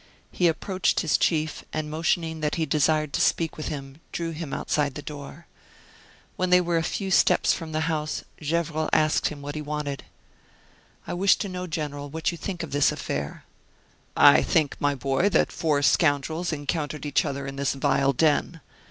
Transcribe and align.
He 0.31 0.47
approached 0.47 1.01
his 1.01 1.15
chief, 1.15 1.63
and 1.71 1.87
motioning 1.91 2.39
that 2.39 2.55
he 2.55 2.65
desired 2.65 3.13
to 3.13 3.21
speak 3.21 3.55
with 3.55 3.67
him, 3.67 4.01
drew 4.11 4.31
him 4.31 4.51
outside 4.51 4.95
the 4.95 5.03
door. 5.03 5.45
When 6.37 6.49
they 6.49 6.59
were 6.59 6.77
a 6.77 6.81
few 6.81 7.11
steps 7.11 7.53
from 7.53 7.71
the 7.71 7.81
house, 7.81 8.23
Gevrol 8.41 8.89
asked 8.93 9.27
him 9.27 9.43
what 9.43 9.53
he 9.53 9.61
wanted. 9.61 10.03
"I 11.05 11.13
wish 11.13 11.35
to 11.35 11.49
know, 11.49 11.67
General, 11.67 12.09
what 12.09 12.31
you 12.31 12.37
think 12.39 12.63
of 12.63 12.71
this 12.71 12.91
affair." 12.91 13.45
"I 14.17 14.41
think, 14.41 14.75
my 14.79 14.95
boy, 14.95 15.29
that 15.29 15.51
four 15.51 15.83
scoundrels 15.83 16.51
encountered 16.51 17.05
each 17.05 17.23
other 17.23 17.45
in 17.45 17.55
this 17.57 17.73
vile 17.75 18.11
den. 18.11 18.59